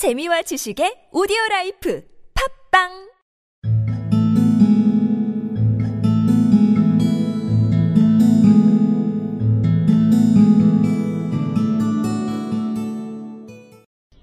재미와 0.00 0.40
지식의 0.48 1.10
오디오 1.12 1.36
라이프 1.50 2.02
팝빵 2.32 3.10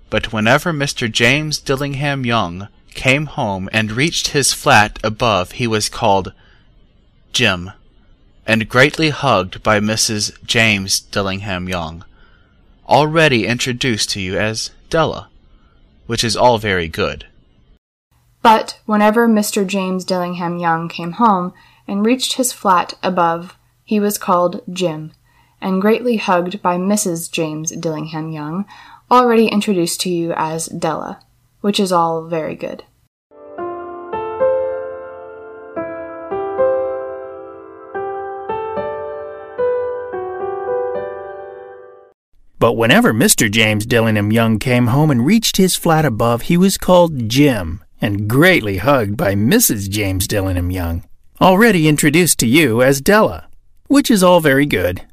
But 0.09 0.33
whenever 0.33 0.73
Mr. 0.73 1.11
James 1.11 1.59
Dillingham 1.59 2.25
Young 2.25 2.69
came 2.95 3.27
home 3.27 3.69
and 3.71 3.91
reached 3.91 4.29
his 4.29 4.53
flat 4.53 4.97
above 5.03 5.61
he 5.61 5.67
was 5.67 5.89
called 5.89 6.33
Jim, 7.33 7.69
and 8.47 8.67
greatly 8.67 9.11
hugged 9.11 9.61
by 9.61 9.79
Mrs. 9.79 10.33
James 10.43 10.99
Dillingham 10.99 11.69
Young, 11.69 12.03
already 12.89 13.45
introduced 13.45 14.09
to 14.17 14.19
you 14.19 14.39
as 14.39 14.71
Della, 14.89 15.29
which 16.07 16.23
is 16.23 16.35
all 16.35 16.57
very 16.57 16.87
good. 16.87 17.25
But 18.41 18.79
whenever 18.85 19.27
Mr. 19.27 19.67
James 19.67 20.03
Dillingham 20.03 20.57
Young 20.57 20.87
came 20.87 21.13
home 21.13 21.53
and 21.87 22.05
reached 22.05 22.33
his 22.33 22.51
flat 22.51 22.95
above, 23.03 23.57
he 23.83 23.99
was 23.99 24.17
called 24.17 24.61
Jim, 24.71 25.11
and 25.61 25.81
greatly 25.81 26.17
hugged 26.17 26.61
by 26.61 26.77
Mrs. 26.77 27.31
James 27.31 27.71
Dillingham 27.71 28.31
Young, 28.31 28.65
already 29.11 29.47
introduced 29.47 30.01
to 30.01 30.09
you 30.09 30.33
as 30.33 30.67
Della, 30.67 31.19
which 31.61 31.79
is 31.79 31.91
all 31.91 32.27
very 32.27 32.55
good. 32.55 32.83
But 42.59 42.73
whenever 42.73 43.13
Mr. 43.13 43.51
James 43.51 43.85
Dillingham 43.85 44.31
Young 44.31 44.57
came 44.57 44.87
home 44.87 45.11
and 45.11 45.23
reached 45.23 45.57
his 45.57 45.75
flat 45.75 46.05
above, 46.05 46.43
he 46.43 46.57
was 46.57 46.75
called 46.77 47.29
Jim, 47.29 47.83
and 48.01 48.27
greatly 48.27 48.77
hugged 48.77 49.15
by 49.15 49.35
Mrs. 49.35 49.87
James 49.89 50.25
Dillingham 50.25 50.71
Young, 50.71 51.03
already 51.39 51.87
introduced 51.87 52.39
to 52.39 52.47
you 52.47 52.81
as 52.81 52.99
Della, 52.99 53.47
which 53.85 54.09
is 54.09 54.23
all 54.23 54.39
very 54.39 54.65
good. 54.65 55.03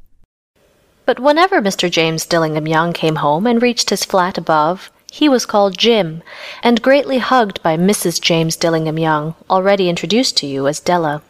But 1.04 1.20
whenever 1.20 1.60
Mr. 1.60 1.90
James 1.90 2.24
Dillingham 2.24 2.66
Young 2.66 2.94
came 2.94 3.16
home 3.16 3.46
and 3.46 3.60
reached 3.60 3.90
his 3.90 4.06
flat 4.06 4.38
above, 4.38 4.90
he 5.12 5.28
was 5.28 5.44
called 5.44 5.76
Jim, 5.76 6.22
and 6.62 6.80
greatly 6.80 7.18
hugged 7.18 7.62
by 7.62 7.76
Mrs. 7.76 8.22
James 8.22 8.56
Dillingham 8.56 8.98
Young, 8.98 9.34
already 9.50 9.90
introduced 9.90 10.38
to 10.38 10.46
you 10.46 10.66
as 10.66 10.80
Della, 10.80 11.22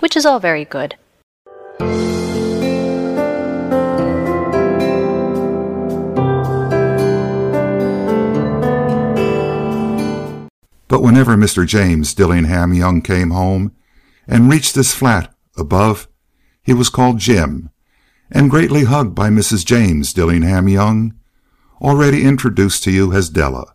which 0.00 0.16
is 0.16 0.26
all 0.26 0.40
very 0.40 0.64
good. 0.64 0.96
But 10.92 11.02
whenever 11.02 11.38
Mr. 11.38 11.66
James 11.66 12.12
Dillingham 12.12 12.74
Young 12.74 13.00
came 13.00 13.30
home 13.30 13.72
and 14.28 14.50
reached 14.50 14.74
his 14.74 14.92
flat 14.92 15.34
above, 15.56 16.06
he 16.62 16.74
was 16.74 16.90
called 16.90 17.18
Jim, 17.18 17.70
and 18.30 18.50
greatly 18.50 18.84
hugged 18.84 19.14
by 19.14 19.30
Mrs. 19.30 19.64
James 19.64 20.12
Dillingham 20.12 20.68
Young, 20.68 21.14
already 21.80 22.24
introduced 22.24 22.84
to 22.84 22.90
you 22.90 23.10
as 23.14 23.30
Della, 23.30 23.72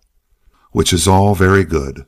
which 0.74 0.94
is 0.94 1.08
all 1.08 1.34
very 1.34 1.64
good. 1.64 2.06